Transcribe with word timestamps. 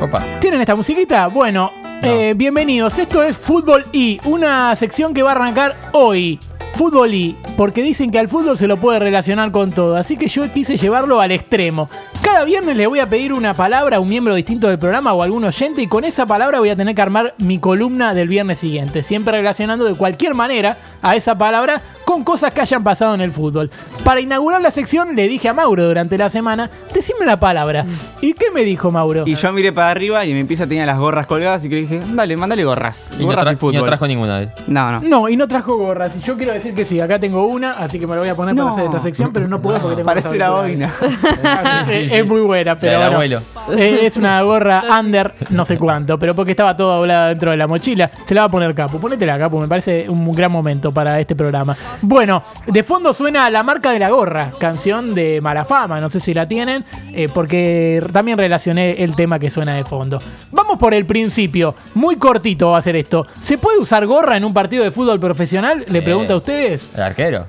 Opa. 0.00 0.22
¿Tienen 0.40 0.60
esta 0.60 0.74
musiquita? 0.74 1.28
Bueno, 1.28 1.72
eh, 2.02 2.34
bienvenidos. 2.36 2.98
Esto 2.98 3.22
es 3.22 3.36
Fútbol 3.36 3.84
y, 3.92 4.20
una 4.26 4.74
sección 4.76 5.14
que 5.14 5.22
va 5.22 5.30
a 5.30 5.34
arrancar 5.34 5.90
hoy. 5.92 6.38
Fútbol 6.74 7.14
y, 7.14 7.36
porque 7.56 7.82
dicen 7.82 8.10
que 8.10 8.18
al 8.18 8.28
fútbol 8.28 8.58
se 8.58 8.66
lo 8.66 8.76
puede 8.76 8.98
relacionar 8.98 9.50
con 9.50 9.72
todo, 9.72 9.96
así 9.96 10.18
que 10.18 10.28
yo 10.28 10.52
quise 10.52 10.76
llevarlo 10.76 11.22
al 11.22 11.32
extremo. 11.32 11.88
Cada 12.26 12.44
viernes 12.44 12.76
le 12.76 12.88
voy 12.88 12.98
a 12.98 13.08
pedir 13.08 13.32
una 13.32 13.54
palabra 13.54 13.98
a 13.98 14.00
un 14.00 14.08
miembro 14.08 14.34
distinto 14.34 14.66
del 14.66 14.80
programa 14.80 15.12
o 15.12 15.22
a 15.22 15.24
algún 15.26 15.44
oyente 15.44 15.80
y 15.80 15.86
con 15.86 16.02
esa 16.02 16.26
palabra 16.26 16.58
voy 16.58 16.70
a 16.70 16.76
tener 16.76 16.92
que 16.92 17.00
armar 17.00 17.34
mi 17.38 17.58
columna 17.60 18.14
del 18.14 18.26
viernes 18.26 18.58
siguiente, 18.58 19.04
siempre 19.04 19.36
relacionando 19.36 19.84
de 19.84 19.94
cualquier 19.94 20.34
manera 20.34 20.76
a 21.02 21.14
esa 21.14 21.38
palabra 21.38 21.80
con 22.04 22.22
cosas 22.24 22.52
que 22.54 22.60
hayan 22.60 22.82
pasado 22.84 23.14
en 23.14 23.20
el 23.20 23.32
fútbol. 23.32 23.70
Para 24.04 24.20
inaugurar 24.20 24.60
la 24.62 24.70
sección 24.72 25.14
le 25.16 25.26
dije 25.28 25.48
a 25.48 25.54
Mauro 25.54 25.84
durante 25.86 26.16
la 26.18 26.28
semana, 26.28 26.68
decime 26.94 27.26
la 27.26 27.38
palabra. 27.38 27.84
¿Y 28.20 28.32
qué 28.34 28.50
me 28.52 28.62
dijo 28.62 28.90
Mauro? 28.92 29.24
Y 29.26 29.34
yo 29.34 29.52
miré 29.52 29.72
para 29.72 29.90
arriba 29.90 30.24
y 30.24 30.32
mi 30.34 30.44
pieza 30.44 30.66
tenía 30.66 30.86
las 30.86 30.98
gorras 30.98 31.26
colgadas 31.26 31.64
y 31.64 31.68
que 31.68 31.76
dije, 31.76 32.00
dale, 32.12 32.36
mándale 32.36 32.64
gorras. 32.64 33.10
Y 33.18 33.22
no, 33.22 33.26
gorras 33.26 33.44
tra- 33.46 33.50
y 33.50 33.54
y 33.54 33.56
fútbol. 33.56 33.74
no 33.74 33.82
trajo 33.84 34.06
ninguna. 34.06 34.42
eh. 34.42 34.48
No, 34.68 34.92
no. 34.92 35.00
No, 35.00 35.28
y 35.28 35.36
no 35.36 35.46
trajo 35.48 35.76
gorras. 35.76 36.12
Y 36.16 36.20
yo 36.24 36.36
quiero 36.36 36.52
decir 36.52 36.74
que 36.74 36.84
sí, 36.84 37.00
acá 37.00 37.18
tengo 37.18 37.44
una, 37.46 37.72
así 37.72 37.98
que 37.98 38.06
me 38.06 38.14
la 38.14 38.20
voy 38.20 38.28
a 38.30 38.34
poner 38.36 38.54
para 38.54 38.68
hacer 38.68 38.84
esta 38.84 38.98
sección, 39.00 39.32
pero 39.32 39.48
no 39.48 39.60
puedo 39.60 39.78
porque 39.80 39.96
tengo 39.96 40.06
Parece 40.06 40.28
una 40.28 40.50
boina. 40.50 40.92
Es 42.18 42.26
muy 42.26 42.40
buena, 42.40 42.78
pero 42.78 42.98
La 42.98 43.08
del 43.08 43.16
bueno. 43.16 43.36
abuelo. 43.66 43.82
Eh, 43.82 44.00
es 44.06 44.16
una 44.16 44.40
gorra 44.42 44.82
under 45.00 45.32
no 45.50 45.64
sé 45.64 45.76
cuánto, 45.78 46.18
pero 46.18 46.34
porque 46.34 46.52
estaba 46.52 46.76
todo 46.76 46.96
doblada 46.98 47.28
dentro 47.30 47.50
de 47.50 47.56
la 47.56 47.66
mochila. 47.66 48.10
Se 48.24 48.34
la 48.34 48.42
va 48.42 48.46
a 48.46 48.50
poner 48.50 48.74
Capu. 48.74 49.00
Ponétela, 49.00 49.38
Capu. 49.38 49.58
Me 49.58 49.68
parece 49.68 50.08
un 50.08 50.32
gran 50.32 50.52
momento 50.52 50.92
para 50.92 51.18
este 51.20 51.34
programa. 51.34 51.76
Bueno, 52.02 52.42
de 52.66 52.82
fondo 52.82 53.12
suena 53.12 53.50
La 53.50 53.62
marca 53.62 53.90
de 53.90 53.98
la 53.98 54.10
gorra, 54.10 54.50
canción 54.58 55.14
de 55.14 55.40
Mala 55.40 55.64
Fama. 55.64 56.00
No 56.00 56.08
sé 56.10 56.20
si 56.20 56.32
la 56.34 56.46
tienen, 56.46 56.84
eh, 57.12 57.28
porque 57.32 58.04
también 58.12 58.38
relacioné 58.38 59.02
el 59.02 59.14
tema 59.16 59.38
que 59.38 59.50
suena 59.50 59.74
de 59.74 59.84
fondo. 59.84 60.20
Vamos 60.52 60.78
por 60.78 60.94
el 60.94 61.06
principio. 61.06 61.74
Muy 61.94 62.16
cortito 62.16 62.70
va 62.70 62.78
a 62.78 62.82
ser 62.82 62.96
esto. 62.96 63.26
¿Se 63.40 63.58
puede 63.58 63.78
usar 63.78 64.06
gorra 64.06 64.36
en 64.36 64.44
un 64.44 64.54
partido 64.54 64.84
de 64.84 64.90
fútbol 64.92 65.18
profesional? 65.20 65.84
Le 65.88 65.98
Eh. 65.98 66.02
pregunto 66.02 66.34
a 66.34 66.36
ustedes. 66.36 66.90
El 66.94 67.02
arquero. 67.02 67.46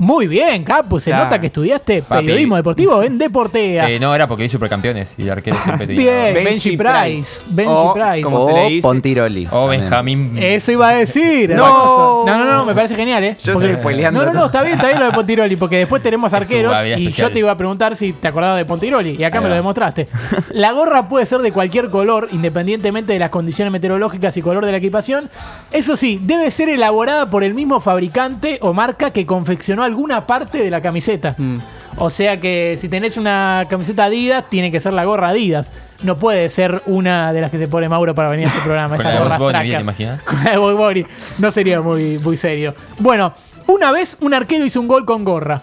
Muy 0.00 0.26
bien, 0.26 0.64
Capu. 0.64 0.98
Se 0.98 1.10
Claro. 1.10 1.24
nota 1.26 1.40
que 1.40 1.46
estudiaste 1.48 2.02
Papi. 2.02 2.24
periodismo 2.24 2.56
deportivo 2.56 3.02
en 3.02 3.18
Deportea. 3.18 3.88
Eh, 3.90 4.00
no, 4.00 4.14
era 4.14 4.26
porque 4.26 4.44
vi 4.44 4.48
supercampeones 4.48 5.14
y 5.18 5.22
el 5.22 5.30
arquero 5.30 5.56
siempre 5.62 5.86
tenía. 5.86 6.02
Bien, 6.32 6.34
Benji, 6.44 6.76
Benji 6.76 6.76
Price. 6.76 7.42
Benji 7.50 7.72
O, 7.76 7.94
Price. 7.94 8.22
como- 8.22 8.46
se 8.48 8.52
O 8.52 8.56
le 8.56 8.68
dice? 8.70 8.82
Pontiroli. 8.82 9.46
O 9.46 9.50
también. 9.50 9.80
Benjamín. 9.82 10.32
Eso 10.38 10.72
iba 10.72 10.88
a 10.88 10.92
decir. 10.94 11.50
No. 11.50 12.24
No, 12.26 12.38
no, 12.38 12.44
no, 12.44 12.64
me 12.64 12.74
parece 12.74 12.96
genial, 12.96 13.22
¿eh? 13.24 13.36
Yo 13.44 13.52
Porque- 13.52 13.68
estoy 13.68 13.80
spoileando 13.82 14.24
no, 14.24 14.32
no, 14.32 14.40
no, 14.40 14.46
está 14.46 14.62
bien, 14.62 14.74
está 14.76 14.86
bien 14.88 14.98
lo 14.98 15.06
de 15.06 15.12
Pontiroli, 15.12 15.56
porque 15.56 15.76
después 15.78 16.02
tenemos 16.02 16.32
arqueros 16.32 16.74
y 16.84 16.90
especial. 16.92 17.28
yo 17.28 17.32
te 17.32 17.38
iba 17.40 17.50
a 17.50 17.56
preguntar 17.56 17.94
si 17.94 18.12
te 18.14 18.28
acordabas 18.28 18.58
de 18.58 18.64
Pontiroli 18.64 19.16
y 19.18 19.24
acá 19.24 19.38
Ahí 19.38 19.44
me 19.44 19.50
lo 19.50 19.54
demostraste. 19.54 20.08
La 20.52 20.72
gorra 20.72 21.08
puede 21.08 21.26
ser 21.26 21.40
de 21.40 21.52
cualquier 21.52 21.90
color, 21.90 22.28
independientemente 22.32 23.12
de 23.12 23.18
las 23.18 23.30
condiciones 23.30 23.70
meteorológicas 23.72 24.36
y 24.36 24.42
color 24.42 24.64
de 24.64 24.72
la 24.72 24.78
equipación. 24.78 25.28
Eso 25.72 25.96
sí, 25.96 26.18
debe 26.22 26.50
ser 26.50 26.68
elaborada 26.70 27.28
por 27.30 27.44
el 27.44 27.52
mismo 27.54 27.80
fabricante 27.80 28.58
o 28.62 28.72
marca 28.72 29.10
que 29.10 29.26
confeccionó 29.26 29.84
alguna 29.90 30.26
parte 30.26 30.62
de 30.62 30.70
la 30.70 30.80
camiseta. 30.80 31.34
Mm. 31.36 31.56
O 31.96 32.10
sea 32.10 32.40
que 32.40 32.76
si 32.78 32.88
tenés 32.88 33.16
una 33.16 33.66
camiseta 33.68 34.04
Adidas, 34.04 34.44
tiene 34.48 34.70
que 34.70 34.80
ser 34.80 34.92
la 34.92 35.04
gorra 35.04 35.28
Adidas. 35.28 35.70
No 36.02 36.16
puede 36.16 36.48
ser 36.48 36.82
una 36.86 37.32
de 37.32 37.40
las 37.42 37.50
que 37.50 37.58
se 37.58 37.68
pone 37.68 37.88
Mauro 37.88 38.14
para 38.14 38.30
venir 38.30 38.46
a 38.46 38.48
este 38.48 38.62
programa. 38.62 38.88
Con 38.96 39.00
esa 39.00 39.12
la 39.12 39.20
gorra. 39.20 39.38
Con 40.24 40.44
la 40.44 40.50
de 40.50 40.56
Boy 40.56 40.74
Bunny. 40.74 41.06
No 41.38 41.50
sería 41.50 41.80
muy, 41.82 42.18
muy 42.18 42.36
serio. 42.36 42.74
Bueno, 42.98 43.34
una 43.66 43.92
vez 43.92 44.16
un 44.20 44.32
arquero 44.32 44.64
hizo 44.64 44.80
un 44.80 44.88
gol 44.88 45.04
con 45.04 45.24
gorra. 45.24 45.60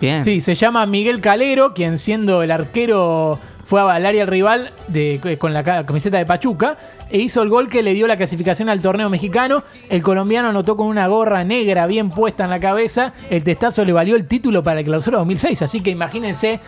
Bien. 0.00 0.24
Sí, 0.24 0.40
se 0.40 0.54
llama 0.54 0.84
Miguel 0.86 1.20
Calero, 1.20 1.74
quien 1.74 1.98
siendo 1.98 2.42
el 2.42 2.50
arquero 2.50 3.38
fue 3.68 3.82
al 3.82 4.06
área 4.06 4.22
al 4.22 4.28
rival 4.28 4.70
de, 4.86 5.36
con 5.38 5.52
la 5.52 5.62
ca- 5.62 5.84
camiseta 5.84 6.16
de 6.16 6.24
Pachuca 6.24 6.78
e 7.10 7.18
hizo 7.18 7.42
el 7.42 7.50
gol 7.50 7.68
que 7.68 7.82
le 7.82 7.92
dio 7.92 8.06
la 8.06 8.16
clasificación 8.16 8.70
al 8.70 8.80
torneo 8.80 9.10
mexicano. 9.10 9.62
El 9.90 10.02
colombiano 10.02 10.48
anotó 10.48 10.74
con 10.74 10.86
una 10.86 11.06
gorra 11.06 11.44
negra 11.44 11.86
bien 11.86 12.08
puesta 12.08 12.44
en 12.44 12.50
la 12.50 12.60
cabeza. 12.60 13.12
El 13.28 13.44
testazo 13.44 13.84
le 13.84 13.92
valió 13.92 14.16
el 14.16 14.26
título 14.26 14.62
para 14.62 14.76
la 14.80 14.84
clausura 14.84 15.18
2006, 15.18 15.60
así 15.60 15.82
que 15.82 15.90
imagínense 15.90 16.60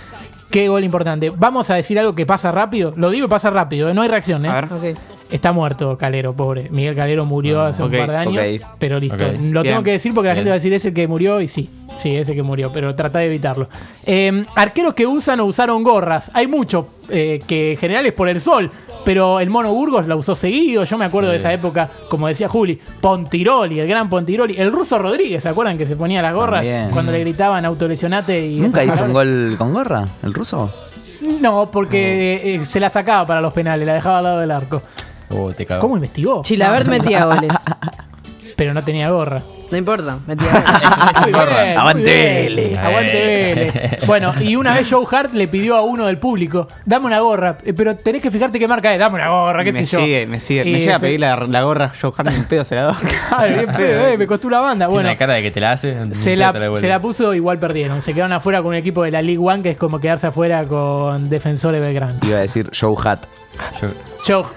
qué 0.50 0.68
gol 0.68 0.84
importante. 0.84 1.30
Vamos 1.34 1.70
a 1.70 1.74
decir 1.76 1.98
algo 1.98 2.14
que 2.14 2.26
pasa 2.26 2.52
rápido. 2.52 2.92
Lo 2.96 3.08
digo 3.08 3.24
y 3.26 3.30
pasa 3.30 3.48
rápido, 3.48 3.88
¿eh? 3.88 3.94
no 3.94 4.02
hay 4.02 4.08
reacción. 4.08 4.44
¿eh? 4.44 4.48
A 4.50 4.60
ver. 4.60 4.64
Ok. 4.66 4.98
Está 5.30 5.52
muerto 5.52 5.96
Calero, 5.96 6.34
pobre. 6.34 6.66
Miguel 6.70 6.94
Calero 6.94 7.24
murió 7.24 7.62
hace 7.62 7.82
ok, 7.82 7.92
un 7.92 7.98
par 7.98 8.10
de 8.10 8.16
años, 8.16 8.66
pero 8.78 8.98
listo. 8.98 9.16
Lo 9.24 9.62
tengo 9.62 9.62
Bien. 9.62 9.84
que 9.84 9.92
decir 9.92 10.12
porque 10.14 10.28
la 10.28 10.34
gente 10.34 10.50
va 10.50 10.54
a 10.54 10.58
decir 10.58 10.72
es 10.72 10.84
el 10.84 10.92
que 10.94 11.06
murió 11.06 11.40
y 11.40 11.48
sí, 11.48 11.70
sí, 11.96 12.16
ese 12.16 12.34
que 12.34 12.42
murió, 12.42 12.72
pero 12.72 12.94
trata 12.94 13.20
de 13.20 13.26
evitarlo. 13.26 13.68
Eh, 14.06 14.44
arqueros 14.56 14.94
que 14.94 15.06
usan 15.06 15.40
o 15.40 15.44
usaron 15.44 15.82
gorras. 15.82 16.30
Hay 16.34 16.46
muchos 16.46 16.86
eh, 17.08 17.38
que 17.46 17.72
en 17.72 17.76
general 17.76 18.06
es 18.06 18.12
por 18.12 18.28
el 18.28 18.40
sol, 18.40 18.70
pero 19.04 19.40
el 19.40 19.50
Mono 19.50 19.72
Burgos 19.72 20.06
la 20.08 20.16
usó 20.16 20.34
seguido. 20.34 20.84
Yo 20.84 20.98
me 20.98 21.04
acuerdo 21.04 21.30
de 21.30 21.36
esa 21.36 21.52
época, 21.52 21.88
como 22.08 22.26
decía 22.26 22.48
Juli, 22.48 22.80
Pontiroli, 23.00 23.80
el 23.80 23.88
gran 23.88 24.10
Pontiroli. 24.10 24.56
El 24.58 24.72
ruso 24.72 24.98
Rodríguez, 24.98 25.42
¿se 25.42 25.48
acuerdan 25.48 25.78
que 25.78 25.86
se 25.86 25.96
ponía 25.96 26.22
las 26.22 26.34
gorras 26.34 26.62
También. 26.62 26.90
cuando 26.90 27.12
le 27.12 27.20
gritaban 27.20 27.64
autolesionate? 27.64 28.46
Y 28.46 28.56
¿Nunca 28.60 28.82
hizo 28.84 29.04
un 29.04 29.12
gol 29.12 29.54
con 29.56 29.72
gorra, 29.72 30.06
el 30.22 30.34
ruso? 30.34 30.72
No, 31.40 31.70
porque 31.70 32.54
eh, 32.56 32.64
se 32.64 32.80
la 32.80 32.88
sacaba 32.88 33.26
para 33.26 33.40
los 33.40 33.52
penales, 33.52 33.86
la 33.86 33.94
dejaba 33.94 34.18
al 34.18 34.24
lado 34.24 34.38
del 34.40 34.50
arco. 34.50 34.82
Oh, 35.30 35.52
te 35.52 35.64
cago. 35.66 35.80
¿Cómo 35.80 35.96
investigó? 35.96 36.42
Chilabert 36.42 36.86
metía 36.86 37.24
goles. 37.24 37.52
Pero 38.56 38.74
no 38.74 38.84
tenía 38.84 39.08
gorra. 39.08 39.40
No 39.70 39.76
importa, 39.78 40.18
metía 40.26 40.48
goles. 40.52 41.22
Muy 41.22 41.32
bien, 41.32 41.78
Aguante 41.78 42.02
muy 42.02 42.02
bien. 42.02 42.34
Vélez. 42.56 42.78
Aguante 42.78 43.24
Vélez. 43.54 43.74
Bueno, 44.06 44.32
y 44.40 44.56
una 44.56 44.74
vez 44.74 44.88
Joe 44.90 45.06
Hart 45.10 45.32
le 45.32 45.46
pidió 45.46 45.76
a 45.76 45.82
uno 45.82 46.06
del 46.06 46.18
público, 46.18 46.66
dame 46.84 47.06
una 47.06 47.20
gorra, 47.20 47.56
eh, 47.64 47.72
pero 47.72 47.94
tenés 47.96 48.20
que 48.20 48.30
fijarte 48.32 48.58
qué 48.58 48.66
marca 48.66 48.92
es, 48.92 48.98
dame 48.98 49.14
una 49.14 49.28
gorra, 49.28 49.62
qué 49.62 49.72
me 49.72 49.86
sé 49.86 49.96
yo. 49.96 50.00
sigue, 50.04 50.26
me 50.26 50.40
sigue. 50.40 50.68
Y 50.68 50.72
Me 50.72 50.78
llega 50.80 50.96
a 50.96 50.98
pedir 50.98 51.20
la, 51.20 51.36
la 51.36 51.62
gorra 51.62 51.92
Joe 51.98 52.10
Harden 52.12 52.34
en 52.34 52.44
pedo, 52.46 52.64
se 52.64 52.74
la 52.74 52.82
doy. 52.86 52.96
Ay, 53.30 53.52
bien 53.54 53.66
pedo, 53.66 54.08
eh, 54.08 54.18
me 54.18 54.26
costó 54.26 54.48
una 54.48 54.60
banda. 54.60 54.86
Tiene 54.86 54.94
Bueno, 54.94 55.08
una 55.10 55.16
cara 55.16 55.34
de 55.34 55.42
que 55.42 55.50
te 55.52 55.60
la 55.60 55.70
hace. 55.72 55.94
se 56.16 56.34
la, 56.36 56.52
se 56.80 56.88
la 56.88 56.98
puso, 57.00 57.32
igual 57.32 57.58
perdieron. 57.60 58.02
Se 58.02 58.12
quedaron 58.12 58.32
afuera 58.32 58.58
con 58.58 58.68
un 58.72 58.74
equipo 58.74 59.04
de 59.04 59.12
la 59.12 59.22
League 59.22 59.38
One, 59.42 59.62
que 59.62 59.70
es 59.70 59.76
como 59.78 60.00
quedarse 60.00 60.26
afuera 60.26 60.64
con 60.64 61.30
Defensor 61.30 61.70
de 61.72 61.78
Belgrano. 61.80 62.18
Iba 62.26 62.38
a 62.38 62.40
decir 62.40 62.68
Joe 62.78 62.94
Hat. 63.04 63.20
Yo- 63.80 63.88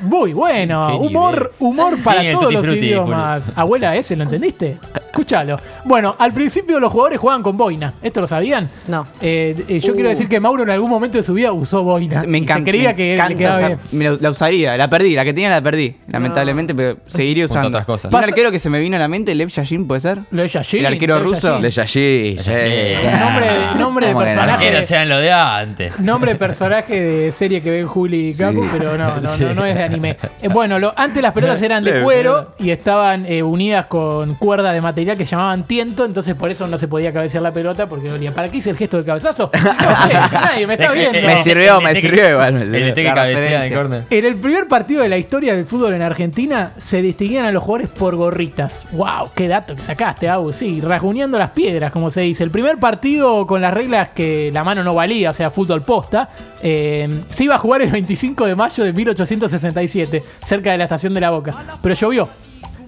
Muy 0.02 0.34
bueno. 0.34 0.88
Qué 0.88 0.94
Humor, 1.08 1.34
nivel. 1.34 1.50
humor 1.60 1.96
Sí, 1.98 2.04
para 2.06 2.32
todos 2.32 2.54
los 2.54 2.66
idiomas. 2.68 3.52
Abuela, 3.56 3.96
ese, 3.96 4.16
¿lo 4.16 4.24
entendiste? 4.24 4.78
Escúchalo. 4.96 5.60
Bueno, 5.86 6.16
al 6.18 6.34
principio 6.34 6.80
los 6.80 6.92
jugadores 6.92 7.20
jugaban 7.20 7.44
con 7.44 7.56
boina. 7.58 7.94
¿Esto 8.02 8.22
lo 8.22 8.28
sabían? 8.28 8.68
No. 8.88 9.06
Eh, 9.22 9.56
eh, 9.68 9.80
yo 9.80 9.94
quiero 9.94 10.10
decir 10.10 10.28
que 10.28 10.40
Mauro 10.40 10.64
en 10.64 10.70
algún 10.72 10.90
momento 10.90 11.18
de 11.18 11.24
su 11.24 11.34
vida 11.34 11.52
usó 11.52 11.84
boina. 11.84 12.24
Me 12.26 12.40
encanta. 12.40 12.66
Se 12.66 12.72
creía 12.72 12.90
me 12.90 12.96
que 12.96 13.14
encanta, 13.14 13.30
le 13.30 13.38
quedaba 13.38 13.56
o 13.56 13.60
sea, 13.60 13.68
bien. 13.68 13.80
me 13.92 14.06
la, 14.10 14.18
la 14.20 14.30
usaría, 14.32 14.76
la 14.78 14.90
perdí, 14.90 15.16
la 15.16 15.24
que 15.24 15.34
tenía 15.34 15.50
la 15.50 15.62
perdí, 15.62 15.96
lamentablemente, 16.08 16.74
pero 16.74 16.98
seguiría 17.08 17.46
usando. 17.46 17.68
otras 17.68 17.86
cosas. 17.86 18.12
Un 18.14 18.24
arquero 18.24 18.52
que 18.52 18.60
se 18.60 18.70
me 18.70 18.80
vino 18.80 18.96
a 18.96 19.00
la 19.00 19.08
mente, 19.08 19.36
Lev 19.36 19.50
Yashin, 19.50 19.88
¿puede 19.88 20.02
ser? 20.02 20.20
De 20.32 20.48
Yashin, 20.48 20.80
El 20.80 20.86
arquero 20.94 21.20
ruso. 21.20 21.60
Yashin. 21.60 21.62
De 21.62 21.70
Yashi. 21.70 22.38
Sí. 22.40 22.52
Nombre 23.20 23.46
de, 23.48 23.76
nombre 23.80 24.08
de 24.08 24.16
personaje. 24.16 24.84
Sean 24.84 25.10
lo 25.10 25.18
de 25.18 25.32
antes. 25.32 26.00
Nombre 26.00 26.34
de 26.34 26.40
personaje 26.40 27.00
de 27.00 27.32
serie 27.32 27.62
que 27.62 27.70
ven 27.72 27.88
Juli 27.88 28.30
y 28.30 28.34
Capu, 28.34 28.64
Sí. 28.64 28.70
pero 28.78 28.98
no, 28.98 29.22
no, 29.22 29.28
Sí. 29.30 29.44
no, 29.44 29.54
no 29.54 29.63
es 29.66 29.76
de 29.76 29.84
anime. 29.84 30.18
Eh, 30.42 30.50
bueno, 30.50 30.78
lo- 30.78 30.94
antes 30.98 31.22
las 31.22 31.32
pelotas 31.32 31.62
eran 31.62 31.84
de 31.86 32.02
cuero 32.02 32.54
y 32.60 32.72
estaban 32.72 33.26
eh, 33.26 33.42
unidas 33.44 33.86
con 33.86 34.36
cuerda 34.36 34.74
de 34.74 34.82
material 34.82 35.16
que 35.18 35.26
llamaban 35.26 35.64
tiento, 35.66 36.04
entonces 36.06 36.36
por 36.36 36.50
eso 36.52 36.68
no 36.68 36.78
se 36.78 36.88
podía 36.90 37.14
cabecear 37.14 37.42
la 37.44 37.52
pelota 37.54 37.88
porque 37.88 38.10
dolía. 38.10 38.34
¿Para 38.34 38.50
qué 38.50 38.58
hice 38.58 38.70
el 38.72 38.76
gesto 38.78 38.98
del 38.98 39.06
cabezazo? 39.06 39.50
No 39.64 40.08
sé, 40.08 40.14
nadie 40.34 40.68
me 40.68 40.74
está 40.74 40.92
viendo. 40.92 41.22
Me 41.26 41.38
sirvió, 41.38 41.80
me 41.82 41.92
El 41.92 41.98
sirvió 41.98 42.30
igual, 42.30 42.54
me 42.54 42.62
El 42.64 42.72
sirvió. 42.72 42.86
de 42.88 42.94
que 42.94 43.04
cabecea 43.14 43.62
de 43.62 43.74
córner. 43.74 44.04
En 44.10 44.26
el 44.26 44.36
primer 44.36 44.68
partido 44.68 45.02
de 45.04 45.10
la 45.10 45.18
historia 45.18 45.56
del 45.56 45.66
fútbol 45.66 45.94
en 45.94 46.02
Argentina 46.02 46.72
se 46.78 47.02
distinguían 47.02 47.46
a 47.46 47.52
los 47.52 47.64
jugadores 47.64 47.90
por 47.90 48.16
gorritas. 48.16 48.86
¡Wow! 48.92 49.30
¡Qué 49.36 49.48
dato 49.48 49.76
que 49.76 49.82
sacaste, 49.82 50.28
Abu! 50.30 50.52
Sí, 50.52 50.82
rasguñando 50.82 51.38
las 51.38 51.52
piedras, 51.52 51.92
como 51.92 52.10
se 52.10 52.22
dice. 52.22 52.44
El 52.44 52.52
primer 52.52 52.78
partido 52.78 53.48
con 53.48 53.62
las 53.62 53.74
reglas 53.74 54.10
que 54.10 54.50
la 54.54 54.64
mano 54.64 54.84
no 54.84 54.94
valía, 54.94 55.30
o 55.30 55.34
sea, 55.34 55.50
fútbol 55.52 55.82
posta, 55.84 56.30
eh, 56.62 57.08
se 57.30 57.44
iba 57.46 57.56
a 57.56 57.60
jugar 57.60 57.82
el 57.82 57.92
25 57.92 58.46
de 58.46 58.56
mayo 58.56 58.84
de 58.84 58.92
1867, 59.48 60.22
cerca 60.46 60.72
de 60.72 60.78
la 60.78 60.84
estación 60.86 61.14
de 61.14 61.22
la 61.22 61.30
Boca. 61.32 61.54
Pero 61.82 61.96
llovió. 61.96 62.30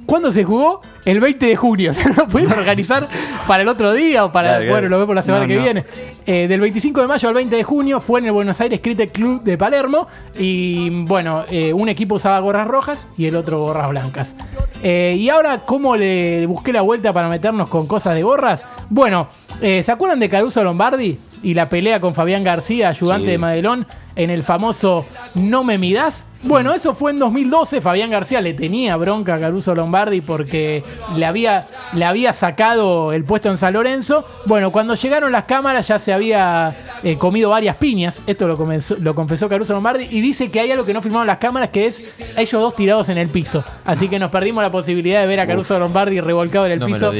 ¿Cuándo 0.06 0.31
se 0.31 0.44
jugó? 0.44 0.81
El 1.04 1.19
20 1.19 1.48
de 1.48 1.56
junio. 1.56 1.90
O 1.92 1.94
sea, 1.96 2.06
no 2.10 2.13
lo 2.13 2.28
pudieron 2.28 2.60
organizar 2.60 3.07
para 3.48 3.63
el 3.63 3.69
otro 3.69 3.92
día 3.94 4.24
o 4.25 4.31
para. 4.31 4.63
Claro, 4.63 4.88
lo 4.88 5.00
vemos 5.00 5.16
la 5.16 5.24
semana 5.24 5.46
No, 5.46 5.48
que 5.48 5.56
no. 5.56 5.63
viene. 5.63 5.84
Eh, 6.28 6.48
del 6.48 6.60
25 6.62 7.02
de 7.02 7.07
mayo 7.07 7.28
al 7.28 7.34
20 7.34 7.56
de 7.56 7.63
junio 7.63 8.00
fue 8.00 8.19
en 8.19 8.28
el 8.28 8.31
Buenos 8.31 8.62
Aires 8.62 8.80
Cricket 8.84 9.12
Club 9.12 9.42
de 9.44 9.57
Palermo. 9.57 10.07
Y 10.38 11.04
bueno, 11.06 11.44
eh, 11.50 11.74
un 11.74 11.90
equipo 11.90 12.16
usaba 12.16 12.38
gorras 12.40 12.68
rojas 12.68 13.08
y 13.18 13.25
el 13.25 13.36
otro 13.36 13.60
gorras 13.62 13.90
blancas. 13.90 14.36
Eh, 14.84 15.16
y 15.18 15.28
ahora, 15.30 15.62
¿cómo 15.66 15.96
le 15.96 16.46
busqué 16.46 16.72
la 16.72 16.81
vuelta 16.81 17.12
para 17.12 17.28
meternos 17.28 17.68
con 17.68 17.88
cosas 17.88 18.13
de 18.13 18.22
gorras? 18.22 18.63
Bueno, 18.90 19.28
¿se 19.60 19.92
acuerdan 19.92 20.19
de 20.19 20.30
Caruso 20.30 20.63
Lombardi? 20.63 21.18
Y 21.42 21.56
la 21.56 21.68
pelea 21.69 22.00
con 22.00 22.13
Fabián 22.13 22.44
García, 22.44 22.90
ayudante 22.90 23.25
Sí. 23.25 23.31
de 23.31 23.38
Madelón, 23.40 23.88
en 24.16 24.30
el 24.30 24.44
famoso 24.44 25.06
No 25.34 25.63
me 25.63 25.80
midas. 25.80 26.28
Bueno, 26.45 26.74
eso 26.75 26.94
fue 26.94 27.09
en 27.12 27.18
2012. 27.19 27.81
Fabián 27.81 28.12
García 28.12 28.39
le 28.39 28.53
tenía 28.53 28.95
bronca 28.97 29.33
a 29.36 29.39
Caruso 29.39 29.74
Lombardi 29.74 30.21
porque 30.21 30.83
le 31.18 31.25
había, 31.25 31.68
le 31.94 32.06
había 32.06 32.33
sacado 32.33 33.13
el 33.13 33.24
puesto 33.24 33.50
en 33.50 33.57
San 33.57 33.74
Lorenzo. 33.74 34.24
Bueno, 34.45 34.71
cuando 34.71 34.94
llegaron 34.94 35.31
las 35.31 35.45
cámaras 35.45 35.88
ya 35.88 35.97
se 35.97 36.13
había 36.13 36.71
eh, 37.03 37.18
comido 37.18 37.50
varias 37.50 37.77
piñas. 37.77 38.21
Esto 38.27 38.47
lo, 38.47 38.56
comenzó- 38.57 38.95
lo 39.00 39.15
confesó 39.15 39.50
Caruso 39.50 39.74
Lombardi. 39.74 40.07
Y 40.12 40.21
dice 40.21 40.51
que 40.51 40.59
hay 40.59 40.71
algo 40.71 40.86
que 40.86 40.94
no 40.94 41.01
filmaron 41.01 41.25
las 41.25 41.39
cámaras, 41.39 41.69
que 41.69 41.88
es 41.88 42.03
ellos 42.38 42.62
dos 42.62 42.75
tirados 42.75 43.09
en 43.09 43.18
el 43.18 43.30
piso. 43.30 43.63
Así 43.83 44.07
que 44.07 44.19
nos 44.19 44.30
perdimos 44.30 44.62
la 44.63 44.71
posibilidad 44.71 45.21
de 45.21 45.27
ver 45.27 45.39
a 45.39 45.48
Caruso 45.48 45.80
Lombardi 45.80 46.19
revolcado 46.21 46.68
en 46.68 46.74
el 46.74 46.80
No 46.80 46.86
piso 46.86 47.12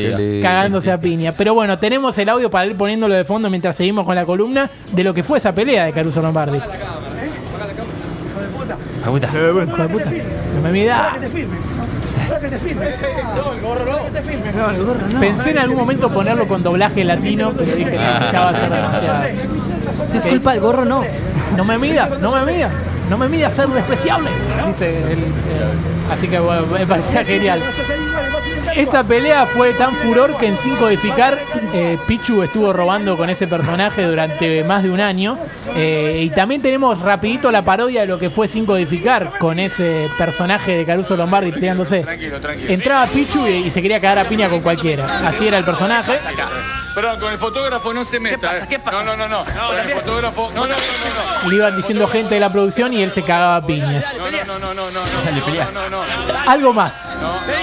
cagándose 0.44 0.92
a 0.92 1.00
piña. 1.00 1.31
Pero 1.36 1.56
bueno, 1.56 1.80
tenemos 1.80 2.16
el 2.19 2.30
audio 2.30 2.51
para 2.51 2.68
ir 2.68 2.75
poniéndolo 2.78 3.16
de 3.16 3.25
fondo 3.25 3.50
mientras 3.50 3.75
seguimos 3.75 4.06
con 4.06 4.13
la 4.16 4.25
columna 4.25 4.69
de 4.92 5.04
lo 5.04 5.16
que 5.16 5.24
fue 5.24 5.39
esa 5.39 5.54
pelea 5.56 5.86
de 5.86 5.94
Caruso 5.94 6.21
Lombardi. 6.21 6.60
Ah, 9.06 9.10
puta. 9.10 9.28
Hijo 9.28 9.38
de 9.84 9.88
puta. 9.90 10.06
No 10.56 10.62
me 10.63 10.72
mida. 10.72 11.13
Pensé 15.19 15.52
en 15.52 15.60
algún 15.60 15.78
momento 15.78 16.12
ponerlo 16.12 16.48
con 16.48 16.63
doblaje 16.63 17.04
latino, 17.04 17.52
pero 17.56 17.75
dije, 17.75 17.92
no, 17.92 18.31
ya 18.31 18.40
va 18.42 18.50
a 18.50 18.60
ser 18.60 18.69
demasiado. 18.69 19.24
Disculpa, 20.13 20.54
el 20.56 20.60
gorro 20.62 20.86
no. 20.86 21.04
No 21.56 21.63
me 21.63 21.78
mida, 21.78 22.10
no 22.19 22.31
me 22.31 22.52
mida. 22.52 22.69
No 23.10 23.18
me 23.19 23.30
mida 23.30 23.50
ser 23.52 23.68
despreciable. 23.68 24.30
Dice 24.68 24.88
él. 25.12 25.19
eh, 25.19 26.12
Así 26.12 26.28
que 26.28 26.40
bueno, 26.40 26.63
me 26.66 26.88
parecía 26.88 27.24
genial. 27.24 27.60
Esa 28.75 29.04
pelea 29.04 29.45
fue 29.45 29.74
tan 29.74 29.95
furor 29.95 30.38
que 30.38 30.48
en 30.48 30.57
Sin 30.57 30.75
Codificar 30.75 31.39
eh, 31.74 31.98
Pichu 32.07 32.44
estuvo 32.44 32.74
robando 32.74 33.16
con 33.16 33.30
ese 33.30 33.48
personaje 33.48 34.04
durante 34.04 34.63
más 34.63 34.83
de 34.83 34.89
un 34.89 35.00
año. 35.00 35.38
Eh, 35.75 36.24
y 36.24 36.30
también 36.30 36.62
tenemos 36.62 37.00
rapidito 37.00 37.51
la 37.51 37.62
parodia 37.62 38.01
de 38.01 38.07
lo 38.07 38.19
que 38.19 38.30
fue 38.30 38.48
Sin 38.48 38.66
Codificar 38.66 39.38
con 39.39 39.60
ese 39.60 40.10
personaje 40.18 40.75
de 40.75 40.86
Caruso 40.86 41.16
Lombardi 41.16 41.51
peleándose. 41.51 42.06
Entraba 42.68 43.07
Pichu 43.07 43.48
y, 43.48 43.68
y 43.68 43.72
se 43.72 43.81
quería 43.81 44.01
cagar 44.01 44.25
a 44.25 44.30
piña 44.30 44.50
con 44.50 44.62
cualquiera. 44.62 45.06
Así 45.25 45.48
era 45.48 45.57
el 45.57 45.66
personaje. 45.66 46.16
Perdón, 46.95 47.19
con 47.19 47.31
el 47.33 47.38
fotógrafo 47.38 47.94
no 47.94 48.06
se 48.06 48.21
meta. 48.21 48.36
¿Qué 48.36 48.48
pasa? 48.48 48.68
¿Qué 48.68 48.80
pasa? 48.80 49.04
No, 49.04 49.18
no, 49.18 49.28
no, 49.28 49.28
no. 49.28 49.44
Con 49.44 49.80
el 49.80 49.86
fotógrafo. 49.86 50.50
No, 50.56 50.62
no, 50.62 50.68
no, 50.68 51.44
no, 51.44 51.50
Le 51.50 51.56
iban 51.57 51.75
diciendo 51.75 52.07
gente 52.07 52.36
de 52.36 52.39
la 52.39 52.50
producción 52.50 52.94
y 52.94 53.04
él 53.04 53.12
se 53.12 53.21
cagaba 53.21 53.57
a 53.57 53.66
piñas. 53.66 54.06
No. 54.47 54.59
No, 54.59 54.74
no, 54.74 54.89
no, 54.92 55.89
no. 55.89 56.01
Algo 56.47 56.74
más. 56.74 57.15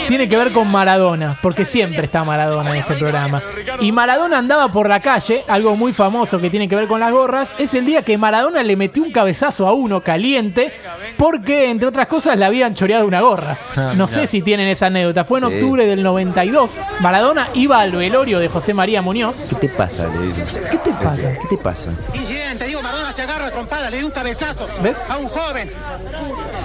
Tiene 0.09 0.29
que 0.29 0.37
ver 0.37 0.53
con 0.53 0.71
Maradona, 0.71 1.37
porque 1.43 1.65
siempre 1.65 2.05
está 2.05 2.25
Maradona 2.25 2.71
en 2.71 2.77
este 2.77 2.95
programa. 2.95 3.43
Y 3.81 3.93
Maradona 3.93 4.39
andaba 4.39 4.71
por 4.71 4.89
la 4.89 5.01
calle, 5.01 5.45
algo 5.49 5.77
muy 5.77 5.93
famoso 5.93 6.41
que 6.41 6.51
tiene 6.51 6.69
que 6.69 6.77
ver 6.77 6.87
con 6.89 7.01
las 7.01 7.11
gorras, 7.13 7.53
es 7.59 7.75
el 7.75 7.87
día 7.87 8.03
que 8.03 8.19
Maradona 8.19 8.63
le 8.63 8.77
metió 8.77 9.03
un 9.03 9.13
cabezazo 9.13 9.67
a 9.69 9.73
uno 9.73 10.01
caliente, 10.01 10.73
porque 11.17 11.71
entre 11.71 11.89
otras 11.89 12.07
cosas 12.07 12.37
le 12.37 12.45
habían 12.45 12.75
choreado 12.75 13.07
una 13.07 13.21
gorra. 13.21 13.57
No 13.97 14.09
sé 14.09 14.27
si 14.27 14.43
tienen 14.43 14.69
esa 14.69 14.87
anécdota. 14.87 15.25
Fue 15.25 15.39
en 15.39 15.49
Sí. 15.49 15.55
octubre 15.55 15.87
del 15.87 16.03
92. 16.03 16.79
Maradona 17.01 17.49
iba 17.55 17.81
al 17.81 17.93
velorio 17.93 18.39
de 18.39 18.49
José 18.49 18.75
María 18.75 19.03
Muñoz. 19.03 19.37
¿Qué 19.49 19.55
te 19.57 19.69
pasa, 19.69 20.07
digo? 20.09 20.35
¿Qué 20.71 20.79
te 20.79 20.93
pasa? 20.93 21.33
¿Qué 21.33 21.49
te 21.51 21.59
pasa? 21.59 21.91
Incidente, 22.15 22.67
digo, 22.67 22.83
Maradona 22.83 23.13
se 23.13 23.23
agarra 23.23 23.47
a 23.47 23.51
trompada, 23.51 23.91
le 23.91 23.99
dio 23.99 24.07
un 24.07 24.13
cabezazo 24.13 24.67
¿Ves? 24.83 24.99
a 25.09 25.17
un 25.19 25.29
joven. 25.29 25.71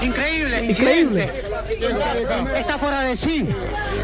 Increíble, 0.08 0.66
Increíble. 0.66 1.32
incidente. 1.70 2.60
Está 2.60 2.78
fuera 2.78 3.02
de 3.02 3.18
sí. 3.18 3.48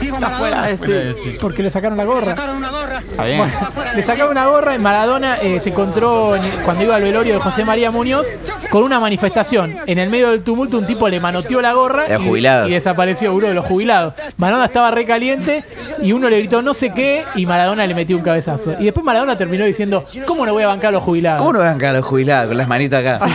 Digo, 0.02 0.16
Está 0.18 0.30
fuera 0.32 0.62
de 0.64 1.14
sí. 1.14 1.38
Porque 1.40 1.64
le 1.64 1.70
sacaron 1.70 1.98
la 1.98 2.04
gorra. 2.04 2.26
sacaron 2.26 2.58
una 2.58 2.70
gorra. 2.70 3.00
Está 3.10 3.26
bien. 3.26 3.38
Bueno, 3.40 3.54
le 3.96 4.04
sacaba 4.04 4.32
una 4.32 4.46
gorra 4.48 4.76
y 4.76 4.80
Maradona 4.80 5.38
eh, 5.42 5.60
se 5.60 5.70
encontró 5.70 6.36
en- 6.36 6.44
cuando 6.66 6.84
iba 6.84 6.96
al 6.96 7.04
velorio 7.04 7.34
de 7.36 7.40
José 7.40 7.64
María 7.66 7.92
Muñoz 7.92 8.28
con 8.70 8.84
una 8.84 9.00
manifestación. 9.00 9.76
En 9.86 9.98
el 10.00 10.10
medio 10.10 10.32
del 10.32 10.42
tumulto 10.42 10.78
un 10.78 10.86
tipo 10.86 11.08
le 11.10 11.20
manoteó 11.20 11.62
la 11.62 11.74
gorra 11.74 12.08
Los 12.10 12.22
jubilados. 12.24 12.70
y 12.70 12.74
desapareció 12.74 13.34
uno 13.34 13.48
de 13.48 13.54
los 13.54 13.66
jubilados. 13.66 14.14
Maradona 14.38 14.66
estaba 14.66 14.92
recaliente 14.92 15.64
y 16.02 16.12
uno 16.12 16.30
le 16.30 16.40
gritó 16.40 16.62
no 16.62 16.74
sé 16.74 16.92
qué 16.94 17.24
y 17.36 17.46
Maradona 17.46 17.86
le 17.88 17.94
metió 17.94 18.18
un 18.18 18.24
cabezazo. 18.24 18.76
Y 18.80 18.86
después 18.86 19.04
Maradona 19.06 19.38
terminó 19.38 19.66
diciendo, 19.66 20.04
¿cómo 20.26 20.46
no 20.46 20.54
voy 20.54 20.64
a 20.64 20.68
bancar 20.68 20.90
a 20.90 20.92
los 20.94 21.04
jubilados? 21.04 21.40
¿Cómo 21.40 21.54
no 21.54 21.60
van 21.60 21.84
a 21.84 21.94
los 21.94 22.06
jubilados 22.06 22.48
con 22.50 22.58
las 22.58 22.68
manitas 22.68 23.00
acá? 23.00 23.26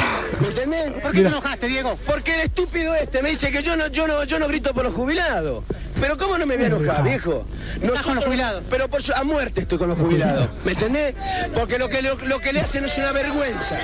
¿Por 1.08 1.14
qué 1.16 1.22
te 1.22 1.28
enojaste, 1.28 1.66
Diego? 1.68 1.98
Porque 2.06 2.34
el 2.34 2.40
estúpido 2.40 2.94
este 2.94 3.22
me 3.22 3.30
dice 3.30 3.50
que 3.50 3.62
yo 3.62 3.76
no, 3.76 3.86
yo 3.88 4.06
no, 4.06 4.24
yo 4.24 4.38
no 4.38 4.46
grito 4.46 4.74
por 4.74 4.84
los 4.84 4.94
jubilados. 4.94 5.64
Pero 6.00 6.16
¿cómo 6.16 6.38
no 6.38 6.46
me 6.46 6.54
voy 6.56 6.64
a 6.64 6.66
enojar, 6.68 7.02
viejo? 7.02 7.44
Estás 7.82 8.02
con 8.06 8.14
los 8.16 8.24
jubilados. 8.24 8.62
Pero 8.70 8.86
por 8.88 9.02
su- 9.02 9.12
a 9.12 9.24
muerte 9.24 9.62
estoy 9.62 9.78
con 9.78 9.88
los 9.88 9.98
jubilados. 9.98 10.48
¿Me 10.64 10.72
entendés? 10.72 11.14
Porque 11.54 11.76
lo 11.78 11.88
que, 11.88 12.02
lo, 12.02 12.14
lo 12.14 12.38
que 12.38 12.52
le 12.52 12.60
hacen 12.60 12.84
es 12.84 12.96
una 12.98 13.10
vergüenza. 13.10 13.76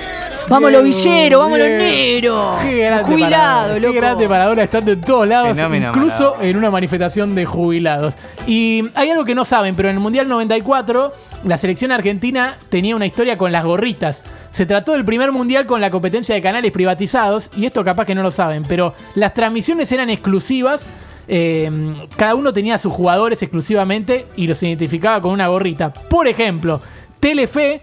Vamos 0.47 0.71
los 0.71 0.83
Bien, 0.83 0.95
villeros, 0.95 1.39
vamos 1.41 1.57
los 1.57 1.67
bien. 1.67 1.77
negros. 1.79 2.57
Qué 2.61 2.77
grande 2.77 3.03
Jubilado, 3.03 3.79
loco. 3.79 3.93
Qué 3.93 3.99
grande 3.99 4.27
Maradona 4.29 4.63
estando 4.63 4.91
en 4.93 5.01
todos 5.01 5.27
lados, 5.27 5.55
Fenómeno 5.57 5.89
incluso 5.89 6.37
en 6.39 6.55
una 6.57 6.69
manifestación 6.69 7.35
de 7.35 7.43
jubilados. 7.45 8.13
Y 8.47 8.85
hay 8.95 9.09
algo 9.09 9.25
que 9.25 9.35
no 9.35 9.43
saben, 9.43 9.75
pero 9.75 9.89
en 9.89 9.95
el 9.95 10.01
Mundial 10.01 10.29
94 10.29 11.11
la 11.45 11.57
selección 11.57 11.91
argentina 11.91 12.55
tenía 12.69 12.95
una 12.95 13.05
historia 13.05 13.37
con 13.37 13.51
las 13.51 13.63
gorritas. 13.63 14.23
Se 14.51 14.65
trató 14.65 14.93
del 14.93 15.05
primer 15.05 15.31
mundial 15.31 15.65
con 15.65 15.79
la 15.81 15.91
competencia 15.91 16.33
de 16.35 16.41
canales 16.41 16.71
privatizados, 16.71 17.49
y 17.55 17.65
esto 17.65 17.83
capaz 17.83 18.05
que 18.05 18.15
no 18.15 18.23
lo 18.23 18.31
saben, 18.31 18.63
pero 18.67 18.93
las 19.15 19.33
transmisiones 19.33 19.91
eran 19.91 20.09
exclusivas. 20.09 20.87
eh, 21.27 21.71
cada 22.17 22.35
uno 22.35 22.53
tenía 22.53 22.75
a 22.75 22.77
sus 22.77 22.93
jugadores 22.93 23.41
exclusivamente 23.41 24.27
y 24.35 24.45
los 24.47 24.61
identificaba 24.61 25.21
con 25.21 25.31
una 25.31 25.47
gorrita. 25.47 25.91
Por 25.93 26.27
ejemplo, 26.27 26.81
Telefe 27.19 27.81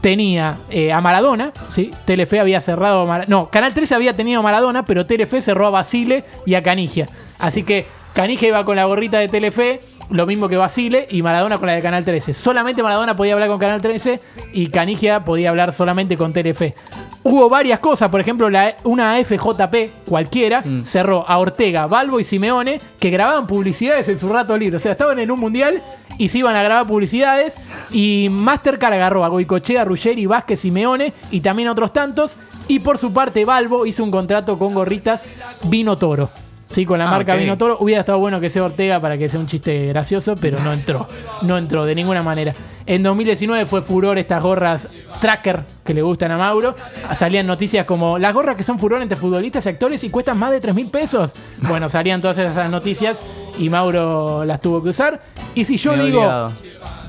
tenía 0.00 0.58
eh, 0.70 0.92
a 0.92 1.00
Maradona, 1.00 1.52
¿sí? 1.70 1.90
Telefe 2.04 2.40
había 2.40 2.60
cerrado 2.60 3.02
a 3.02 3.06
Mara- 3.06 3.24
No, 3.26 3.48
Canal 3.48 3.72
13 3.72 3.94
había 3.94 4.12
tenido 4.14 4.40
a 4.40 4.42
Maradona, 4.42 4.84
pero 4.84 5.06
Telefe 5.06 5.40
cerró 5.40 5.66
a 5.66 5.70
Basile 5.70 6.24
y 6.44 6.54
a 6.54 6.62
Canigia. 6.62 7.08
Así 7.38 7.62
que 7.62 7.86
Canigia 8.12 8.48
iba 8.48 8.64
con 8.66 8.76
la 8.76 8.84
gorrita 8.84 9.18
de 9.18 9.28
Telefe, 9.28 9.80
lo 10.10 10.26
mismo 10.26 10.48
que 10.48 10.56
Basile, 10.56 11.06
y 11.10 11.22
Maradona 11.22 11.58
con 11.58 11.66
la 11.66 11.74
de 11.74 11.82
Canal 11.82 12.04
13. 12.04 12.32
Solamente 12.32 12.82
Maradona 12.82 13.16
podía 13.16 13.34
hablar 13.34 13.48
con 13.48 13.58
Canal 13.58 13.80
13 13.80 14.20
y 14.52 14.68
Canigia 14.68 15.24
podía 15.24 15.50
hablar 15.50 15.72
solamente 15.72 16.16
con 16.16 16.32
Telefe. 16.32 16.74
Hubo 17.22 17.48
varias 17.48 17.78
cosas, 17.78 18.10
por 18.10 18.20
ejemplo, 18.20 18.50
la, 18.50 18.76
una 18.84 19.16
FJP 19.16 20.06
cualquiera 20.06 20.62
cerró 20.84 21.24
a 21.26 21.38
Ortega, 21.38 21.86
Balbo 21.86 22.20
y 22.20 22.24
Simeone, 22.24 22.80
que 23.00 23.10
grababan 23.10 23.46
publicidades 23.46 24.08
en 24.08 24.18
su 24.18 24.28
rato 24.28 24.56
libre. 24.58 24.76
O 24.76 24.80
sea, 24.80 24.92
estaban 24.92 25.18
en 25.18 25.30
un 25.30 25.40
mundial 25.40 25.82
y 26.18 26.28
se 26.28 26.38
iban 26.38 26.54
a 26.56 26.62
grabar 26.62 26.86
publicidades. 26.86 27.56
Y 27.90 28.28
Mastercard 28.30 28.94
agarró 28.94 29.24
a 29.24 29.28
Goicochea, 29.28 29.84
Ruggeri, 29.84 30.26
Vázquez, 30.26 30.60
Simeone 30.60 31.12
y 31.30 31.40
también 31.40 31.68
otros 31.68 31.92
tantos. 31.92 32.36
Y 32.68 32.80
por 32.80 32.98
su 32.98 33.12
parte, 33.12 33.44
Balbo 33.44 33.86
hizo 33.86 34.04
un 34.04 34.10
contrato 34.10 34.58
con 34.58 34.74
gorritas 34.74 35.24
Vino 35.64 35.96
Toro. 35.96 36.30
Sí, 36.74 36.84
con 36.84 36.98
la 36.98 37.06
Ah, 37.06 37.10
marca. 37.12 37.36
Vino 37.36 37.56
Toro. 37.56 37.76
Hubiera 37.80 38.00
estado 38.00 38.18
bueno 38.18 38.40
que 38.40 38.50
sea 38.50 38.64
Ortega 38.64 38.98
para 38.98 39.16
que 39.16 39.28
sea 39.28 39.38
un 39.38 39.46
chiste 39.46 39.86
gracioso, 39.86 40.34
pero 40.40 40.58
no 40.58 40.72
entró. 40.72 41.06
No 41.42 41.56
entró 41.56 41.84
de 41.84 41.94
ninguna 41.94 42.20
manera. 42.22 42.52
En 42.84 43.04
2019 43.04 43.64
fue 43.66 43.80
furor 43.80 44.18
estas 44.18 44.42
gorras 44.42 44.88
tracker 45.20 45.60
que 45.84 45.94
le 45.94 46.02
gustan 46.02 46.32
a 46.32 46.36
Mauro. 46.36 46.74
Salían 47.14 47.46
noticias 47.46 47.86
como 47.86 48.18
las 48.18 48.34
gorras 48.34 48.56
que 48.56 48.64
son 48.64 48.80
furor 48.80 49.00
entre 49.02 49.16
futbolistas 49.16 49.64
y 49.66 49.68
actores 49.68 50.02
y 50.02 50.10
cuestan 50.10 50.36
más 50.36 50.50
de 50.50 50.60
3 50.60 50.74
mil 50.74 50.88
pesos. 50.90 51.34
Bueno, 51.68 51.88
salían 51.88 52.20
todas 52.20 52.38
esas 52.38 52.68
noticias 52.68 53.22
y 53.56 53.70
Mauro 53.70 54.44
las 54.44 54.60
tuvo 54.60 54.82
que 54.82 54.88
usar. 54.88 55.22
Y 55.54 55.64
si 55.64 55.76
yo 55.76 55.92
Me 55.92 56.06
digo, 56.06 56.50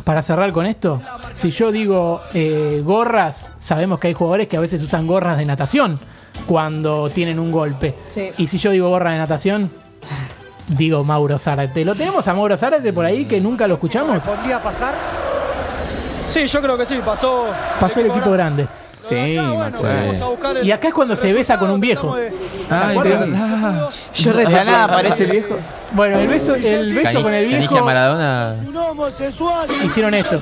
para 0.04 0.22
cerrar 0.22 0.52
con 0.52 0.68
esto, 0.68 1.02
si 1.34 1.50
yo 1.50 1.72
digo 1.72 2.22
eh, 2.36 2.84
gorras, 2.86 3.52
sabemos 3.60 4.00
que 4.00 4.10
hay 4.10 4.14
jugadores 4.14 4.48
que 4.48 4.58
a 4.58 4.60
veces 4.60 4.80
usan 4.84 5.08
gorras 5.08 5.40
de 5.40 5.46
natación 5.46 5.98
cuando 6.46 7.10
tienen 7.10 7.40
un 7.40 7.52
golpe. 7.52 7.94
Sí. 8.14 8.32
Y 8.38 8.48
si 8.48 8.58
yo 8.58 8.72
digo 8.72 8.90
gorra 8.90 9.12
de 9.12 9.18
natación, 9.18 9.70
digo 10.68 11.04
Mauro 11.04 11.38
Zárate. 11.38 11.84
¿Lo 11.86 11.96
tenemos 11.96 12.28
a 12.28 12.34
Mauro 12.34 12.56
Zárate 12.58 12.92
por 12.94 13.06
ahí 13.06 13.26
que 13.26 13.40
nunca 13.42 13.68
lo 13.68 13.76
escuchamos? 13.76 14.24
¿Podría 14.24 14.62
pasar? 14.62 14.94
Sí, 16.30 16.48
yo 16.48 16.62
creo 16.62 16.78
que 16.78 16.86
sí, 16.86 17.00
pasó. 17.06 17.46
Pasó 17.80 18.00
el 18.00 18.08
equipo 18.08 18.32
grande. 18.32 18.68
Sí, 19.08 19.14
me 19.14 19.40
acuerdo. 19.40 19.84
Vamos 19.84 20.22
a 20.22 20.26
buscar 20.30 20.58
el- 20.58 20.66
Y 20.66 20.72
acá 20.72 20.88
es 20.88 20.94
cuando 20.96 21.16
se 21.16 21.32
besa 21.32 21.60
con 21.60 21.70
un 21.70 21.80
viejo. 21.80 22.16
Ay? 22.72 22.96
Yo 22.96 23.04
De 23.04 23.10
la 24.44 24.50
recuerdo. 24.50 24.66
nada 24.72 24.84
aparece 24.86 25.24
el 25.26 25.32
viejo. 25.32 25.58
Bueno, 25.92 26.18
el 26.18 26.28
beso, 26.28 26.56
el 26.56 26.92
beso 26.92 27.22
con 27.22 27.32
el 27.34 27.46
viejo 27.46 27.86
Maradona. 27.86 28.56
Un 28.68 28.76
homosexual. 28.76 29.68
hicieron 29.86 30.14
esto. 30.16 30.42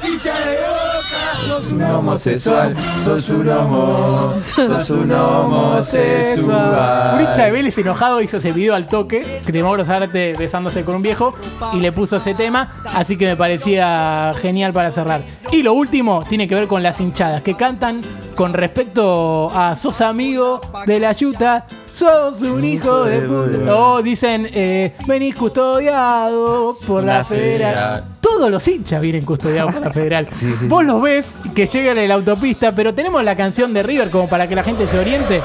Sos 1.48 1.72
un 1.72 1.84
homosexual, 1.84 2.76
sos 3.04 3.30
un 3.30 3.50
homo, 3.50 4.34
sos 4.42 4.90
un 4.92 5.12
homosexual. 5.12 7.16
Un 7.16 7.22
hincha 7.22 7.46
de 7.46 7.52
Vélez 7.52 7.78
enojado 7.78 8.22
hizo 8.22 8.38
ese 8.38 8.52
video 8.52 8.76
al 8.76 8.86
toque 8.86 9.42
de 9.46 9.64
Mauro 9.64 9.84
Zárate 9.84 10.36
besándose 10.38 10.84
con 10.84 10.96
un 10.96 11.02
viejo 11.02 11.34
y 11.74 11.80
le 11.80 11.92
puso 11.92 12.18
ese 12.18 12.34
tema, 12.34 12.76
así 12.94 13.18
que 13.18 13.28
me 13.28 13.36
parecía 13.36 14.34
genial 14.42 14.74
para 14.74 14.92
cerrar. 14.92 15.22
Y 15.52 15.64
lo 15.64 15.74
último 15.74 16.24
tiene 16.28 16.48
que 16.48 16.56
ver 16.56 16.68
con 16.68 16.82
las 16.82 17.00
hinchadas 17.02 17.42
que 17.42 17.56
cantan 17.56 18.02
con 18.36 18.54
respecto 18.54 19.52
a 19.54 19.76
sos 19.76 20.02
amigo 20.02 20.62
de 20.86 21.00
la 21.00 21.12
yuta, 21.12 21.66
sos 21.94 22.42
un 22.42 22.64
hijo 22.64 23.04
de 23.06 23.22
puta. 23.22 23.76
O 23.76 24.02
dicen, 24.02 24.50
eh, 24.52 24.94
venís 25.08 25.36
custodiado 25.36 26.76
por 26.88 27.04
la, 27.04 27.20
La 27.20 27.26
federal. 27.26 27.74
federal. 27.74 28.04
Todos 28.20 28.50
los 28.50 28.68
hinchas 28.68 29.02
vienen 29.02 29.24
custodiados 29.26 29.74
por 29.74 29.84
la 29.86 29.92
federal. 29.92 30.28
Sí, 30.34 30.54
sí, 30.60 30.68
Vos 30.68 30.84
los 30.84 31.02
ves 31.02 31.34
que 31.56 31.66
llegan 31.68 31.98
en 31.98 32.08
la 32.10 32.16
autopista, 32.16 32.72
pero 32.72 32.94
tenemos 32.94 33.24
la 33.24 33.36
canción 33.36 33.74
de 33.74 33.84
River 33.84 34.10
como 34.10 34.28
para 34.28 34.48
que 34.48 34.56
la 34.56 34.64
gente 34.64 34.88
se 34.88 34.98
oriente. 35.00 35.42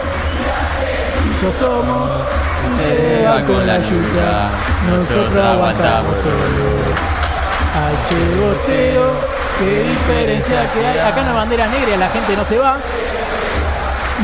juntos 1.40 1.54
somos. 1.60 2.10
Eh, 2.80 3.24
va 3.26 3.42
con 3.44 3.66
la 3.66 3.78
yuta, 3.78 4.50
nosotros 4.88 5.44
aguantamos 5.44 6.16
solo. 6.18 6.36
H. 7.74 8.14
Botero, 8.40 9.12
qué 9.58 9.82
diferencia 9.88 10.72
que 10.72 10.86
hay. 10.86 10.98
Acá 10.98 11.22
no 11.22 11.30
hay 11.30 11.34
bandera 11.34 11.66
negra, 11.68 11.96
la 11.96 12.08
gente 12.10 12.36
no 12.36 12.44
se 12.44 12.58
va. 12.58 12.76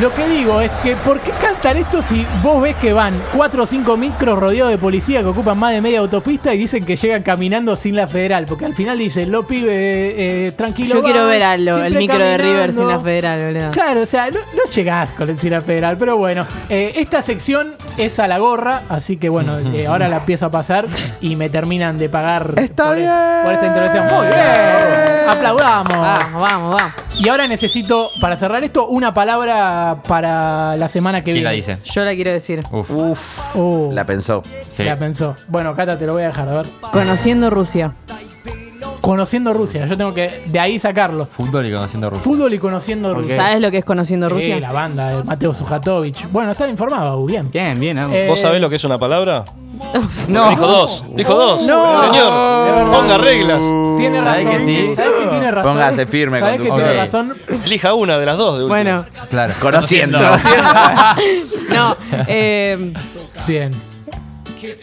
Lo 0.01 0.13
que 0.13 0.27
digo 0.27 0.61
es 0.61 0.71
que, 0.83 0.97
¿por 0.97 1.21
qué 1.21 1.31
cantan 1.41 1.77
esto 1.77 2.03
si 2.03 2.27
vos 2.43 2.61
ves 2.61 2.75
que 2.77 2.93
van 2.93 3.15
4 3.37 3.63
o 3.63 3.67
5 3.67 3.97
micros 3.97 4.37
rodeados 4.39 4.73
de 4.73 4.77
policía 4.79 5.21
que 5.21 5.29
ocupan 5.29 5.57
más 5.57 5.71
de 5.71 5.81
media 5.81 6.01
autopista 6.01 6.53
y 6.53 6.59
dicen 6.59 6.85
que 6.85 6.97
llegan 6.97 7.23
caminando 7.23 7.77
sin 7.77 7.95
la 7.95 8.09
federal? 8.09 8.45
Porque 8.49 8.65
al 8.65 8.75
final 8.75 8.99
dicen, 8.99 9.31
lo 9.31 9.47
pibe, 9.47 10.47
eh, 10.47 10.53
tranquilo. 10.53 10.97
Yo 10.97 11.03
quiero 11.03 11.29
ver 11.29 11.45
a 11.45 11.57
lo- 11.57 11.85
el 11.85 11.95
micro 11.95 12.19
de 12.19 12.37
River 12.39 12.73
sin 12.73 12.81
la 12.89 12.95
caminando". 12.97 13.05
federal, 13.05 13.53
boludo. 13.55 13.71
Claro, 13.71 14.01
o 14.03 14.07
sea, 14.07 14.31
no, 14.31 14.39
no 14.41 14.65
llegás 14.75 15.11
con 15.13 15.31
el 15.31 15.39
Cine 15.39 15.61
Federal, 15.61 15.97
pero 15.97 16.17
bueno, 16.17 16.45
eh, 16.69 16.95
esta 16.97 17.23
sección 17.23 17.75
es 17.97 18.19
a 18.19 18.27
la 18.27 18.39
gorra, 18.39 18.83
así 18.89 19.17
que 19.17 19.29
bueno, 19.29 19.57
eh, 19.59 19.87
ahora 19.87 20.09
la 20.09 20.17
empiezo 20.17 20.47
a 20.47 20.51
pasar 20.51 20.87
y 21.21 21.37
me 21.37 21.49
terminan 21.51 21.99
de 21.99 22.09
pagar 22.09 22.53
Está 22.57 22.87
por, 22.89 22.97
bien. 22.97 23.11
por 23.45 23.53
esta 23.53 23.67
intervención. 23.67 24.07
Muy 24.13 24.27
bien, 24.27 25.29
aplaudamos. 25.29 25.93
Vamos, 25.97 26.41
vamos, 26.43 26.75
vamos. 26.75 26.93
Y 27.25 27.29
ahora 27.29 27.49
necesito, 27.49 28.11
para 28.21 28.37
cerrar 28.37 28.63
esto, 28.65 28.87
una 28.87 29.15
palabra 29.15 30.03
para 30.07 30.77
la 30.77 30.89
semana 30.89 31.21
que 31.21 31.33
¿Quién 31.33 31.35
viene. 31.37 31.45
la 31.49 31.53
dice? 31.53 31.79
Yo 31.91 32.05
la 32.05 32.15
quiero 32.15 32.33
decir. 32.33 32.63
Uf. 32.71 32.91
Uf, 32.91 33.57
Uh, 33.57 33.91
la 33.93 34.05
pensó. 34.05 34.43
Sí. 34.69 34.83
la 34.85 34.99
pensó. 34.99 35.35
Bueno, 35.49 35.75
Cata, 35.75 35.99
te 35.99 36.05
lo 36.07 36.13
voy 36.15 36.23
a 36.25 36.27
dejar, 36.27 36.49
a 36.49 36.55
ver. 36.57 36.67
Conociendo 36.93 37.49
Rusia. 37.49 37.95
Conociendo 39.01 39.53
Rusia, 39.53 39.85
yo 39.87 39.99
tengo 39.99 40.15
que 40.15 40.43
de 40.47 40.59
ahí 40.59 40.79
sacarlo. 40.79 41.27
Fútbol 41.27 41.67
y 41.67 41.73
conociendo 41.73 42.09
Rusia. 42.09 42.25
Fútbol 42.25 42.55
y 42.55 42.59
conociendo 42.59 43.15
Rusia. 43.15 43.37
¿Sabes 43.37 43.61
lo 43.61 43.71
que 43.71 43.79
es 43.79 43.85
Conociendo 43.85 44.29
Sí, 44.29 44.33
Rusia? 44.35 44.61
la 44.61 44.73
banda 44.73 45.09
de 45.11 45.25
Mateo 45.25 45.53
Sujatovic. 45.53 46.31
Bueno, 46.33 46.53
está 46.53 46.67
informado, 46.69 47.23
bien. 47.27 47.51
Bien, 47.51 47.79
bien. 47.79 47.97
¿no? 47.99 48.11
Eh, 48.11 48.27
¿Vos 48.29 48.41
sabés 48.41 48.63
lo 48.63 48.71
que 48.71 48.77
es 48.77 48.85
una 48.85 48.97
palabra? 48.99 49.45
no. 50.29 50.49
Dijo 50.51 50.67
dos, 50.67 51.05
dijo 51.15 51.35
dos. 51.35 51.63
No. 51.65 52.01
Señor, 52.01 52.91
ponga 52.93 53.19
reglas. 53.19 53.61
Tiene 53.99 54.23
¿Sabés 54.23 54.45
razón. 54.47 54.59
que 54.59 54.65
sí? 54.65 54.95
¿Sabés 54.95 55.11
que 55.21 55.24
tiene 55.39 55.51
razón? 55.51 55.73
Póngase 55.73 56.07
firme 56.07 56.41
¿Sabés 56.41 56.57
con 56.59 56.67
que 56.67 56.73
tiene 56.75 56.91
Ok. 56.91 56.97
razón? 56.97 57.35
Elija 57.65 57.95
una 57.95 58.19
de 58.19 58.27
las 58.27 58.37
dos. 58.37 58.59
De 58.59 58.65
última. 58.65 58.75
Bueno, 58.83 59.05
Claro. 59.31 59.55
Conociendo. 59.61 60.19
no. 61.73 61.97
eh, 62.29 62.93
Bien. 63.47 63.71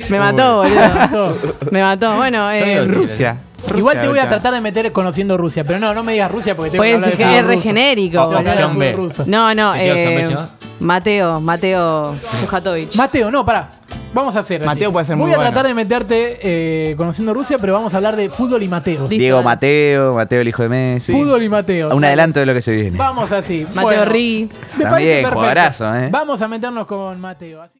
me 0.10 0.20
mató, 0.20 0.64
boludo. 0.64 1.38
Me 1.72 1.82
mató. 1.82 2.16
Bueno, 2.16 2.52
Yo 2.58 2.66
digo 2.66 2.82
eh, 2.84 2.88
sí. 2.88 2.94
Rusia. 2.94 3.38
Igual 3.76 4.00
te 4.02 4.08
voy 4.08 4.18
a 4.20 4.28
tratar 4.28 4.54
de 4.56 4.62
meter 4.62 4.92
conociendo 4.92 5.38
Rusia, 5.38 5.64
pero 5.64 5.78
no, 5.78 5.94
no 5.94 6.04
me 6.04 6.14
digas 6.14 6.32
Rusia 6.32 6.56
porque 6.56 6.72
tengo 6.72 6.84
que 6.84 6.90
pues 6.90 6.96
hablar 6.96 7.12
es 7.12 7.18
de 7.18 7.24
que 7.24 7.30
fútbol 7.30 7.40
es 7.40 7.46
re 7.48 7.54
ruso. 7.56 7.64
genérico, 7.64 8.12
Tengo 8.18 8.30
que 8.32 8.36
hablar 8.38 8.44
de 8.44 8.50
Opción 8.52 8.72
fútbol 8.72 8.86
B. 8.88 8.92
ruso. 8.94 9.24
No, 9.28 9.54
no, 9.56 9.74
¿Te 9.74 9.80
queda 9.80 9.94
opción 9.94 10.16
B, 10.16 10.44
eh? 10.44 10.48
Mateo, 10.80 11.42
Mateo 11.42 12.16
Sujatovic. 12.42 12.96
Mateo, 12.96 13.30
no, 13.30 13.46
pará. 13.46 13.70
Vamos 14.14 14.36
a 14.36 14.40
hacer 14.40 14.62
así. 14.62 14.68
Mateo 14.68 14.92
puede 14.92 15.06
ser 15.06 15.16
Voy 15.16 15.26
muy 15.26 15.34
a 15.34 15.38
bueno. 15.38 15.52
tratar 15.52 15.68
de 15.68 15.74
meterte 15.74 16.40
eh, 16.42 16.96
conociendo 16.98 17.34
Rusia, 17.34 17.58
pero 17.60 17.74
vamos 17.74 17.94
a 17.94 17.98
hablar 17.98 18.16
de 18.18 18.30
fútbol 18.30 18.62
y 18.62 18.68
Mateo. 18.68 19.08
Diego. 19.08 19.42
Mateo, 19.42 20.16
Mateo 20.16 20.42
el 20.42 20.48
hijo 20.50 20.64
de 20.64 20.70
Messi. 20.70 21.12
Fútbol 21.14 21.42
y 21.44 21.48
Mateo. 21.50 21.96
Un 21.96 22.04
adelanto 22.04 22.40
de 22.42 22.46
lo 22.46 22.54
que 22.54 22.62
se 22.62 22.74
viene. 22.76 22.98
Vamos 22.98 23.32
así. 23.32 23.64
Mateo 23.70 23.84
Bueno, 23.84 24.06
Ri. 24.06 24.50
Me 24.52 24.84
También, 24.84 24.90
parece 24.90 25.12
perfecto. 25.14 25.36
jugadorazo, 25.38 25.96
¿eh? 25.96 26.10
Vamos 26.12 26.42
a 26.42 26.48
meternos 26.50 26.86
con 26.88 27.20
Mateo. 27.22 27.62
Así- 27.62 27.70